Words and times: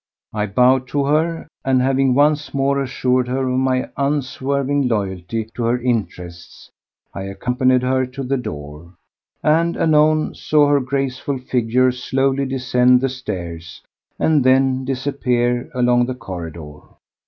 I 0.33 0.47
bowed 0.47 0.87
to 0.87 1.05
her, 1.05 1.47
and, 1.63 1.79
having 1.79 2.15
once 2.15 2.55
more 2.55 2.81
assured 2.81 3.27
her 3.27 3.47
of 3.47 3.59
my 3.59 3.87
unswerving 3.97 4.87
loyalty 4.87 5.45
to 5.53 5.63
her 5.65 5.79
interests, 5.79 6.71
I 7.13 7.25
accompanied 7.25 7.83
her 7.83 8.07
to 8.07 8.23
the 8.23 8.35
door, 8.37 8.95
and 9.43 9.77
anon 9.77 10.33
saw 10.33 10.69
her 10.69 10.79
graceful 10.79 11.37
figure 11.37 11.91
slowly 11.91 12.47
descend 12.47 12.99
the 13.01 13.09
stairs 13.09 13.83
and 14.17 14.43
then 14.43 14.85
disappear 14.85 15.69
along 15.75 16.07
the 16.07 16.15
corridor. 16.15 16.79